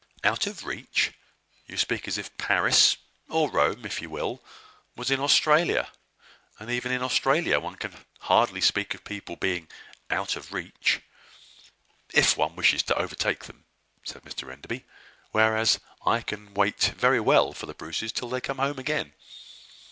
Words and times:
"Out 0.23 0.47
of 0.47 0.65
reach! 0.65 1.11
You 1.67 1.77
speak 1.77 2.07
as 2.07 2.17
if 2.17 2.35
Paris, 2.39 2.97
or 3.29 3.51
Rome, 3.51 3.85
if 3.85 4.01
you 4.01 4.09
will, 4.09 4.43
was 4.95 5.11
in 5.11 5.19
Australia. 5.19 5.91
And 6.57 6.71
even 6.71 6.91
in 6.91 7.03
Australia 7.03 7.59
one 7.59 7.75
can 7.75 7.93
hardly 8.21 8.61
speak 8.61 8.95
of 8.95 9.03
people 9.03 9.35
being 9.35 9.67
out 10.09 10.35
of 10.35 10.53
reach." 10.53 11.01
"If 12.15 12.35
one 12.35 12.55
wishes 12.55 12.81
to 12.81 12.97
overtake 12.97 13.43
them," 13.43 13.65
said 14.03 14.23
Mr 14.23 14.51
Enderby: 14.51 14.85
"whereas, 15.33 15.79
I 16.03 16.21
can 16.21 16.55
wait 16.55 16.81
very 16.97 17.19
well 17.19 17.53
for 17.53 17.67
the 17.67 17.75
Bruces 17.75 18.11
till 18.11 18.29
they 18.29 18.41
come 18.41 18.57
home 18.57 18.79
again. 18.79 19.13